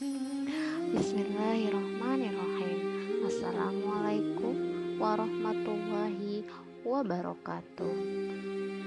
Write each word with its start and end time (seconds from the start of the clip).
Bismillahirrahmanirrahim. 0.00 2.80
Assalamualaikum 3.28 4.56
warahmatullahi 4.96 6.40
wabarakatuh. 6.88 7.96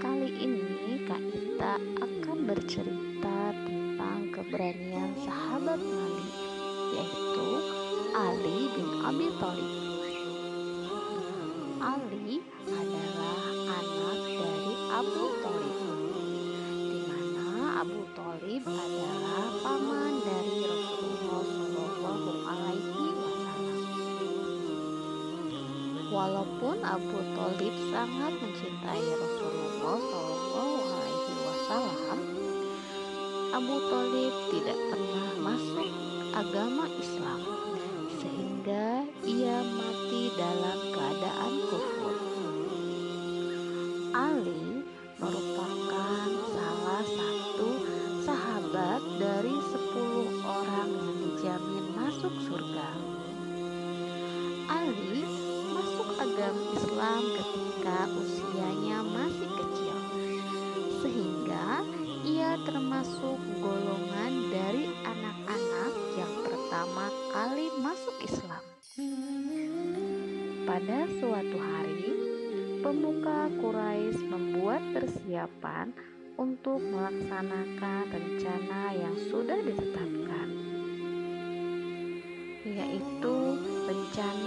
Kali 0.02 0.30
ini 0.42 1.06
Kak 1.06 1.22
Ita 1.22 1.78
akan 2.02 2.50
bercerita 2.50 3.54
tentang 3.62 4.34
keberanian 4.34 5.14
sahabat 5.22 5.78
Nabi, 5.78 6.26
yaitu 6.98 7.50
Ali 8.18 8.74
bin 8.74 8.90
Abi 9.06 9.30
Thalib. 9.38 9.70
Ali 11.78 12.42
adalah 12.74 13.70
anak 13.70 14.18
dari 14.18 14.74
Abu 14.90 15.30
Thalib, 15.46 15.78
di 16.74 17.06
mana 17.06 17.78
Abu 17.86 18.02
Thalib 18.18 18.66
adalah 18.66 18.93
Walaupun 26.14 26.78
Abu 26.86 27.18
Thalib 27.34 27.74
sangat 27.90 28.38
mencintai 28.38 29.02
Rasulullah 29.18 29.98
Shallallahu 29.98 30.78
Alaihi 30.86 31.34
Wasallam, 31.42 32.20
Abu 33.50 33.76
Thalib 33.90 34.34
tidak 34.54 34.78
pernah 34.94 35.30
masuk 35.42 35.90
agama 36.38 36.86
Islam 37.02 37.42
sehingga 38.22 39.10
ia 39.26 39.58
mati 39.74 40.30
dalam 40.38 40.80
keadaan 40.94 41.54
kufur. 41.74 42.16
Ali 44.14 44.43
usianya 58.12 59.00
masih 59.04 59.50
kecil, 59.54 59.98
sehingga 61.00 61.84
ia 62.24 62.56
termasuk 62.64 63.40
golongan 63.60 64.34
dari 64.52 64.92
anak-anak 65.04 65.94
yang 66.16 66.34
pertama 66.44 67.08
kali 67.32 67.68
masuk 67.80 68.16
Islam. 68.24 68.64
Pada 70.64 71.08
suatu 71.20 71.58
hari, 71.60 72.10
pemuka 72.80 73.52
Quraisy 73.60 74.20
membuat 74.28 74.84
persiapan 74.96 75.92
untuk 76.40 76.82
melaksanakan 76.82 78.04
rencana 78.10 78.82
yang 78.96 79.16
sudah 79.30 79.60
ditetapkan, 79.64 80.50
yaitu 82.68 83.38
rencana 83.86 84.43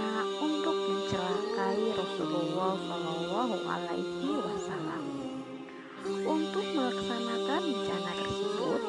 Rasulullah 2.17 2.73
Shallallahu 2.81 3.55
Alaihi 3.61 4.41
Wasallam. 4.41 5.05
Untuk 6.25 6.65
melaksanakan 6.73 7.61
rencana 7.61 8.11
tersebut, 8.17 8.81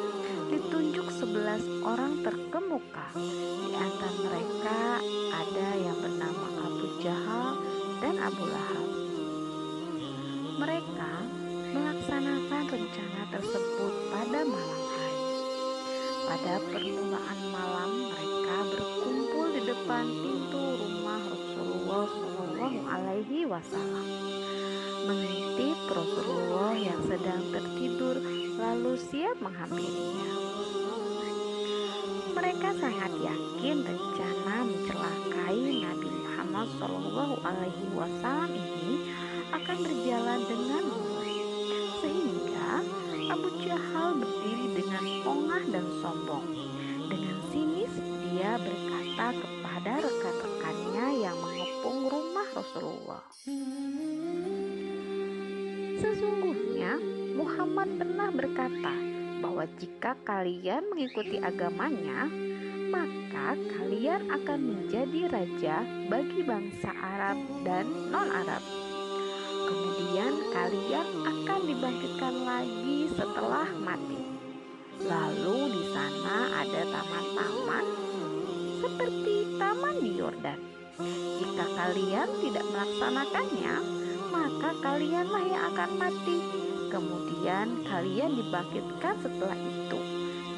ditunjuk 0.49 1.07
11 1.13 1.61
orang 1.85 2.25
terkemuka. 2.25 3.13
Di 3.13 3.73
antara 3.77 4.17
mereka 4.25 4.81
ada 5.29 5.69
yang 5.77 6.01
bernama 6.01 6.47
Abu 6.73 6.87
Jahal 7.05 7.61
dan 8.01 8.17
Abu 8.17 8.49
Lahab. 8.49 8.89
Mereka 10.65 11.13
melaksanakan 11.77 12.65
rencana 12.65 13.23
tersebut 13.29 13.93
pada 14.09 14.41
malam 14.41 14.81
hari. 14.89 15.21
Pada 16.25 16.55
permulaan 16.65 17.41
malam, 17.53 17.91
mereka 18.09 18.57
berkumpul 18.73 19.53
di 19.53 19.69
depan 19.69 20.05
pintu 20.17 20.65
rumah 20.81 21.21
Rasulullah 21.29 22.28
Shallallahu 22.59 22.91
Alaihi 22.91 23.47
Wasallam, 23.47 24.07
mengintip 25.07 25.79
Rasulullah 25.95 26.75
yang 26.75 26.99
sedang 27.07 27.39
tertidur, 27.55 28.19
lalu 28.59 28.99
siap 28.99 29.39
menghampirinya. 29.39 30.27
Mereka 32.35 32.69
sangat 32.83 33.15
yakin 33.23 33.87
rencana 33.87 34.67
mencelakai 34.67 35.87
Nabi 35.87 36.11
Muhammad 36.11 36.67
Shallallahu 36.83 37.39
Alaihi 37.47 37.87
Wasallam 37.95 38.51
ini 38.51 39.07
akan 39.55 39.79
berjalan 39.79 40.41
dengan 40.51 40.83
mulus, 40.83 41.31
sehingga 42.03 42.83
Abu 43.39 43.49
Jahal 43.63 44.19
berdiri 44.19 44.83
dengan 44.83 45.05
pongah 45.23 45.63
dan 45.71 45.87
sombong. 46.03 46.47
Dengan 47.07 47.39
sinis 47.55 47.95
dia 48.27 48.59
berkata 48.59 49.31
kepada 49.47 49.93
rekan-rekannya 50.03 51.07
yang 51.23 51.39
mengepung 51.79 52.11
rumah 52.11 52.49
Rasulullah. 52.59 53.23
Sesungguhnya 56.03 56.99
Muhammad 57.39 57.89
pernah 58.03 58.35
berkata 58.35 58.95
bahwa 59.39 59.63
jika 59.79 60.19
kalian 60.27 60.91
mengikuti 60.91 61.39
agamanya, 61.39 62.27
maka 62.91 63.55
kalian 63.79 64.27
akan 64.27 64.59
menjadi 64.59 65.21
raja 65.31 65.77
bagi 66.11 66.43
bangsa 66.43 66.91
Arab 66.99 67.39
dan 67.63 67.87
non-Arab. 68.11 68.63
Kemudian 69.71 70.35
kalian 70.51 71.09
akan 71.31 71.61
dibangkitkan 71.63 72.35
lagi 72.43 72.99
setelah 73.15 73.71
mati. 73.79 74.23
Lalu 75.07 75.79
di 75.79 75.85
sana 75.95 76.59
ada 76.59 76.83
taman-taman 76.91 77.87
seperti 78.83 79.35
taman 79.63 79.97
di 80.03 80.11
Yordan. 80.19 80.78
Jika 80.99 81.65
kalian 81.79 82.27
tidak 82.43 82.67
melaksanakannya, 82.75 83.75
maka 84.35 84.71
kalianlah 84.83 85.45
yang 85.47 85.63
akan 85.71 85.91
mati. 85.95 86.43
Kemudian 86.91 87.87
kalian 87.87 88.35
dibangkitkan 88.35 89.15
setelah 89.23 89.55
itu, 89.55 90.01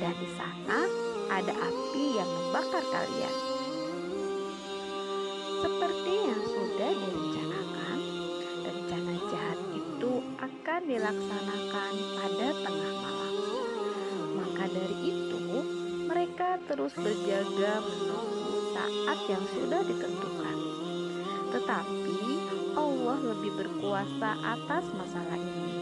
dan 0.01 0.17
di 0.17 0.29
sana 0.41 0.81
ada 1.29 1.53
api 1.53 2.05
yang 2.17 2.31
membakar 2.31 2.81
kalian. 2.89 3.37
Seperti 5.61 6.15
yang 6.25 6.43
sudah 6.49 6.91
direncanakan, 6.97 7.99
rencana 8.65 9.15
jahat 9.29 9.61
itu 9.77 10.13
akan 10.41 10.81
dilaksanakan 10.89 11.93
pada 12.17 12.49
tengah 12.65 12.95
malam. 12.97 13.35
Maka 14.41 14.65
dari 14.73 14.97
itu, 15.05 15.41
mereka 16.09 16.57
terus 16.65 16.97
berjaga 16.97 17.85
menunggu 17.85 18.50
saat 18.81 19.21
yang 19.29 19.45
sudah 19.53 19.85
ditentukan. 19.85 20.57
Tetapi 21.53 22.17
Allah 22.73 23.19
lebih 23.21 23.53
berkuasa 23.61 24.41
atas 24.41 24.89
masalah 24.97 25.37
ini. 25.37 25.77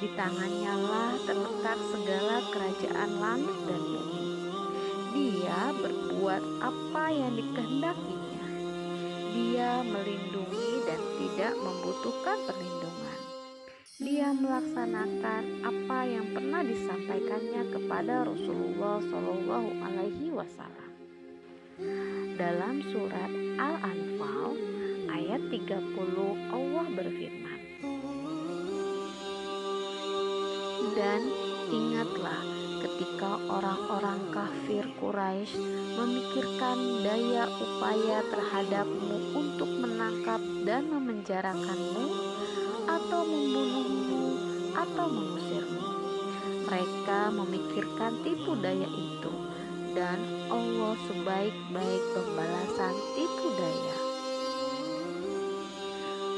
Di 0.00 0.08
tangannya 0.16 0.74
lah 0.88 1.12
terletak 1.28 1.76
segala 1.92 2.40
kerajaan 2.54 3.10
langit 3.20 3.58
dan 3.68 3.82
bumi. 3.82 4.24
Dia 5.12 5.60
berbuat 5.76 6.42
apa 6.64 7.04
yang 7.12 7.36
dikehendakinya. 7.36 8.46
Dia 9.36 9.84
melindungi 9.84 10.70
dan 10.88 11.00
tidak 11.20 11.54
membutuhkan 11.60 12.38
perlindungan. 12.48 13.20
Dia 14.00 14.32
melaksanakan 14.32 15.42
apa 15.66 15.98
yang 16.08 16.26
pernah 16.32 16.62
disampaikannya 16.64 17.62
kepada 17.68 18.24
Rasulullah 18.24 19.02
Shallallahu 19.02 19.70
Alaihi 19.82 20.30
Wasallam. 20.32 20.87
Dalam 22.34 22.82
surat 22.90 23.30
Al-Anfal 23.54 24.50
ayat 25.14 25.46
30 25.46 25.94
Allah 26.50 26.86
berfirman 26.90 27.60
Dan 30.98 31.22
ingatlah 31.70 32.42
ketika 32.82 33.38
orang-orang 33.46 34.18
kafir 34.34 34.90
Quraisy 34.98 35.54
memikirkan 35.94 37.06
daya 37.06 37.46
upaya 37.46 38.26
terhadapmu 38.26 39.38
untuk 39.38 39.70
menangkap 39.78 40.42
dan 40.66 40.90
memenjarakanmu 40.90 42.06
atau 42.90 43.22
membunuhmu 43.22 44.26
atau 44.74 45.06
mengusirmu. 45.06 45.82
Mereka 46.66 47.30
memikirkan 47.30 48.18
tipu 48.26 48.58
daya 48.58 48.90
itu 48.90 49.47
dan 49.98 50.22
Allah 50.46 50.94
sebaik-baik 51.10 52.02
pembalasan 52.14 52.94
tipu 53.18 53.50
daya. 53.58 53.98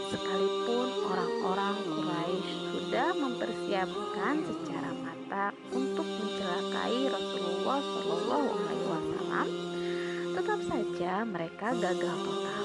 Sekalipun 0.08 0.88
orang-orang 1.04 1.76
Quraisy 1.84 2.52
sudah 2.72 3.08
mempersiapkan 3.20 4.34
secara 4.48 4.90
mata 5.04 5.52
untuk 5.76 6.08
mencelakai 6.08 7.12
Rasulullah 7.12 7.78
Shallallahu 7.84 8.48
Alaihi 8.48 8.86
Wasallam, 8.88 9.46
tetap 10.40 10.60
saja 10.64 11.12
mereka 11.28 11.68
gagal 11.76 12.16
total. 12.16 12.64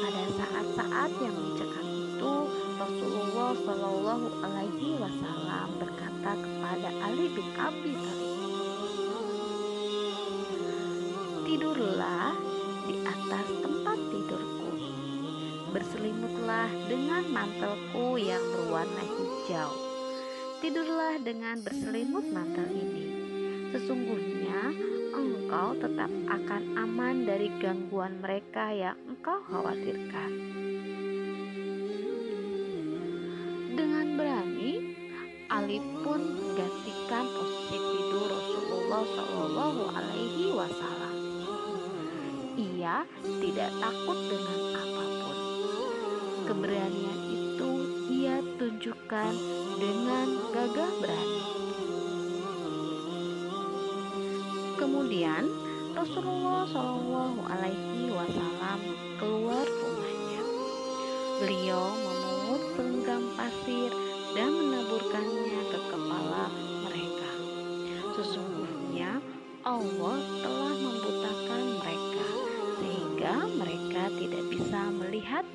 Pada 0.00 0.24
saat-saat 0.32 1.10
yang 1.20 1.36
mencekam 1.36 1.86
itu, 1.92 2.34
Rasulullah 2.80 3.52
Shallallahu 3.52 4.26
Alaihi 4.48 4.96
Wasallam 4.96 5.68
berkata 5.76 6.32
kepada 6.40 6.88
Ali 7.04 7.28
bin 7.36 7.48
Abi 7.60 7.92
Thalib, 8.00 8.33
Duduklah 11.54 12.34
di 12.90 12.98
atas 13.06 13.46
tempat 13.62 13.94
tidurku. 14.10 14.74
Berselimutlah 15.70 16.66
dengan 16.90 17.22
mantelku 17.30 18.18
yang 18.18 18.42
berwarna 18.42 19.06
hijau. 19.06 19.70
Tidurlah 20.58 21.22
dengan 21.22 21.62
berselimut 21.62 22.26
mantel 22.34 22.66
ini. 22.74 23.06
Sesungguhnya 23.70 24.74
engkau 25.14 25.78
tetap 25.78 26.10
akan 26.26 26.62
aman 26.74 27.22
dari 27.22 27.46
gangguan 27.62 28.18
mereka 28.18 28.74
yang 28.74 28.98
engkau 29.06 29.38
khawatirkan. 29.46 30.30
Dengan 33.78 34.06
berani, 34.18 34.72
Ali 35.46 35.78
pun 36.02 36.18
menggantikan 36.18 37.30
posisi 37.30 37.78
tidur 37.78 38.26
Rasulullah 38.26 39.06
Shallallahu 39.06 39.82
Alaihi 39.94 40.50
Wasallam. 40.50 41.13
Ia 42.54 43.02
tidak 43.42 43.70
takut 43.82 44.18
dengan 44.30 44.60
apa 44.78 45.04
pun. 45.10 45.36
Keberanian 46.46 47.20
itu 47.34 47.70
ia 48.14 48.38
tunjukkan 48.54 49.32
dengan 49.82 50.26
gagah 50.54 50.92
berani. 51.02 51.42
Kemudian 54.78 55.50
Rasulullah 55.98 56.62
Shallallahu 56.70 57.33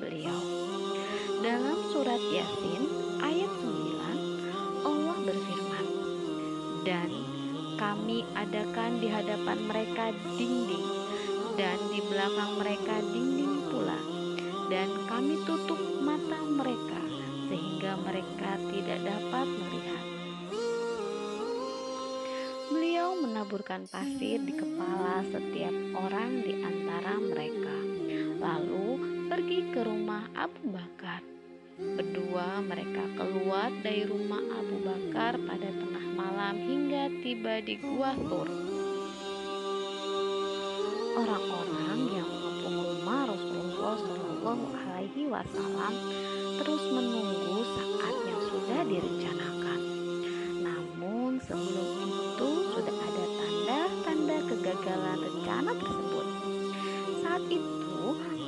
beliau. 0.00 0.40
Dalam 1.44 1.78
surat 1.92 2.20
Yasin 2.32 2.82
ayat 3.20 3.52
9 3.60 4.88
Allah 4.88 5.16
berfirman, 5.20 5.86
"Dan 6.88 7.10
kami 7.76 8.24
adakan 8.36 9.00
di 9.00 9.08
hadapan 9.12 9.58
mereka 9.64 10.12
dinding 10.36 10.88
dan 11.60 11.76
di 11.92 12.00
belakang 12.08 12.56
mereka 12.56 13.00
dinding 13.12 13.68
pula. 13.68 14.00
Dan 14.72 14.88
kami 15.10 15.40
tutup 15.44 15.80
mata 16.00 16.40
mereka 16.44 17.00
sehingga 17.50 17.98
mereka 18.00 18.56
tidak 18.70 19.00
dapat 19.02 19.46
melihat. 19.48 20.04
Beliau 22.70 23.18
menaburkan 23.18 23.90
pasir 23.90 24.38
di 24.40 24.54
kepala 24.54 25.26
setiap 25.26 25.74
orang 25.98 26.40
di 26.46 26.54
antara 26.62 27.18
mereka. 27.18 27.76
Lalu 28.40 29.19
pergi 29.30 29.70
ke 29.70 29.86
rumah 29.86 30.26
Abu 30.34 30.74
Bakar 30.74 31.22
Berdua 31.80 32.60
mereka 32.60 33.08
keluar 33.16 33.72
dari 33.80 34.04
rumah 34.04 34.42
Abu 34.52 34.84
Bakar 34.84 35.38
pada 35.48 35.64
tengah 35.64 36.06
malam 36.12 36.58
hingga 36.60 37.08
tiba 37.24 37.64
di 37.64 37.80
Gua 37.80 38.12
Tur. 38.20 38.44
Orang-orang 41.16 41.98
yang 42.12 42.28
mengepung 42.28 42.78
rumah 42.84 43.32
Rasulullah 43.32 43.96
Shallallahu 43.96 44.64
Alaihi 44.76 45.24
Wasallam 45.32 45.94
terus 46.60 46.84
menunggu 46.92 47.64
saat 47.64 48.16
yang 48.28 48.40
sudah 48.44 48.80
direncanakan. 48.84 49.80
Namun 50.60 51.40
sebelum 51.40 51.88
itu 51.96 52.48
sudah 52.76 52.96
ada 53.08 53.24
tanda-tanda 53.40 54.36
kegagalan 54.52 55.18
rencana 55.22 55.72
tersebut. 55.80 56.26
Saat 57.24 57.44
itu 57.48 57.89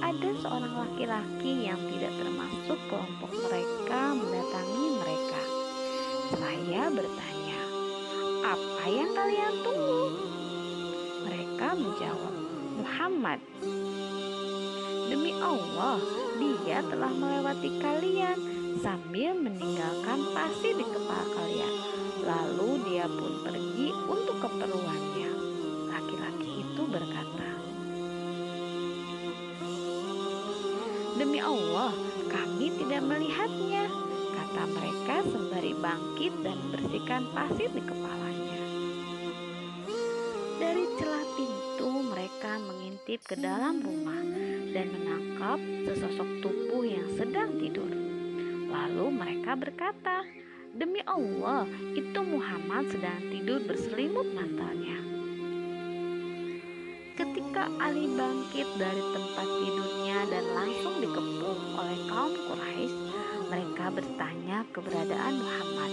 ada 0.03 0.31
seorang 0.43 0.75
laki-laki 0.75 1.71
yang 1.71 1.79
tidak 1.95 2.11
termasuk 2.19 2.79
kelompok 2.91 3.31
mereka 3.47 4.19
mendatangi 4.19 4.87
mereka. 4.99 5.43
Saya 6.35 6.83
bertanya, 6.91 7.61
"Apa 8.43 8.85
yang 8.91 9.15
kalian 9.15 9.55
tunggu?" 9.63 10.03
Mereka 11.23 11.69
menjawab, 11.79 12.35
"Muhammad." 12.83 13.39
Demi 15.07 15.39
Allah, 15.39 16.03
dia 16.43 16.83
telah 16.83 17.13
melewati 17.15 17.71
kalian 17.79 18.39
sambil 18.83 19.39
meninggalkan 19.39 20.19
pasir 20.35 20.75
di 20.75 20.83
kepala 20.83 21.27
kalian. 21.31 21.75
Lalu 22.27 22.71
dia 22.91 23.07
pun 23.07 23.39
pergi 23.47 23.95
untuk 24.11 24.35
keperluannya. 24.43 25.31
Laki-laki 25.95 26.51
itu 26.67 26.83
berkata, 26.91 27.42
Demi 31.23 31.39
Allah, 31.39 31.95
kami 32.35 32.83
tidak 32.83 33.07
melihatnya, 33.07 33.87
kata 34.35 34.63
mereka 34.75 35.23
sembari 35.31 35.71
bangkit 35.79 36.35
dan 36.43 36.59
bersihkan 36.75 37.31
pasir 37.31 37.71
di 37.71 37.79
kepalanya. 37.79 38.63
Dari 40.59 40.83
celah 40.99 41.27
pintu 41.39 41.91
mereka 42.11 42.59
mengintip 42.59 43.23
ke 43.23 43.39
dalam 43.39 43.79
rumah 43.87 44.19
dan 44.75 44.91
menangkap 44.91 45.63
sesosok 45.87 46.43
tubuh 46.43 46.83
yang 46.83 47.07
sedang 47.15 47.55
tidur. 47.55 47.95
Lalu 48.67 49.15
mereka 49.15 49.55
berkata, 49.55 50.27
Demi 50.75 51.07
Allah, 51.07 51.71
itu 51.95 52.19
Muhammad 52.19 52.91
sedang 52.91 53.23
tidur 53.31 53.63
berselimut 53.63 54.27
mantalnya. 54.35 55.22
Ketika 57.13 57.69
Ali 57.77 58.09
bangkit 58.17 58.65
dari 58.81 59.05
tempat 59.13 59.45
tidurnya 59.45 60.19
dan 60.33 60.45
langsung 60.57 60.97
dikepung 60.97 61.61
oleh 61.77 61.99
kaum 62.09 62.33
Quraisy, 62.33 62.97
mereka 63.53 63.93
bertanya 63.93 64.65
keberadaan 64.73 65.37
Muhammad. 65.37 65.93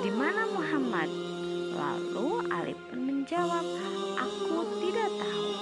Di 0.00 0.10
mana 0.16 0.48
Muhammad? 0.56 1.12
Lalu 1.76 2.28
Ali 2.48 2.72
pun 2.88 3.04
menjawab, 3.04 3.60
"Aku 4.16 4.64
tidak 4.80 5.12
tahu." 5.20 5.52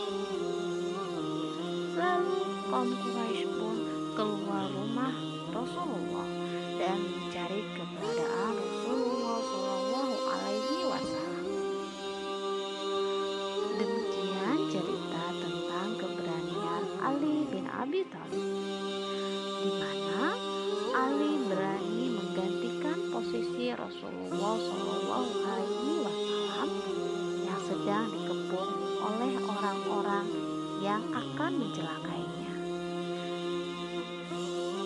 Lalu 1.99 2.39
kaum 2.71 2.91
Quraisy 3.03 3.51
pun 3.51 3.77
keluar 4.15 4.71
rumah 4.71 5.11
Rasulullah 5.51 6.29
dan 6.79 7.03
mencari 7.03 7.67
keberadaan 7.75 8.55
Rasulullah 8.55 8.78
Di 17.89 18.05
mana 19.81 20.37
Ali 20.93 21.41
berani 21.49 22.21
menggantikan 22.21 23.01
posisi 23.09 23.73
Rasulullah 23.73 24.61
Shallallahu 24.61 25.31
Alaihi 25.41 26.05
Wasallam 26.05 26.69
yang 27.49 27.61
sedang 27.65 28.13
dikepung 28.13 28.73
oleh 29.01 29.41
orang-orang 29.41 30.29
yang 30.85 31.01
akan 31.17 31.53
mencelakainya. 31.65 32.53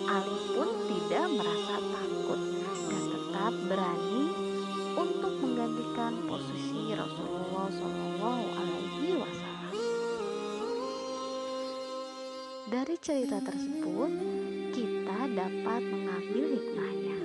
Ali 0.07 0.37
pun 0.55 0.69
tidak 0.87 1.27
merasa 1.43 1.75
takut 1.83 2.39
dan 2.87 3.03
tetap 3.11 3.53
berani 3.67 4.23
untuk 4.95 5.33
menggantikan 5.43 6.23
posisi 6.23 6.95
Rasulullah 6.95 7.67
Shallallahu 7.67 8.43
Alaihi 8.47 9.19
Wasallam. 9.19 9.42
Dari 12.63 12.95
cerita 12.95 13.43
tersebut, 13.43 14.11
kita 14.71 15.19
dapat 15.35 15.81
mengambil 15.83 16.43
hikmahnya 16.55 17.19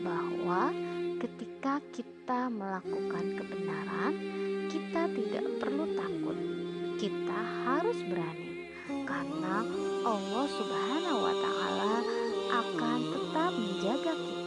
bahwa 0.00 0.72
ketika 1.20 1.84
kita 1.92 2.48
melakukan 2.48 3.36
kebenaran, 3.36 4.12
kita 4.72 5.04
tidak 5.12 5.46
perlu 5.60 5.84
takut. 5.92 6.38
Kita 6.96 7.40
harus 7.68 8.00
berani 8.08 8.72
karena 9.04 9.68
Allah 10.08 10.46
Subhanahu 10.48 11.18
wa 11.28 11.34
taala 11.44 11.94
akan 12.48 12.98
tetap 13.04 13.52
menjaga 13.52 14.12
kita. 14.16 14.37